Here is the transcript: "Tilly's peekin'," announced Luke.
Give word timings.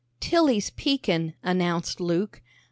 "Tilly's 0.19 0.71
peekin'," 0.71 1.35
announced 1.43 1.99
Luke. 2.01 2.41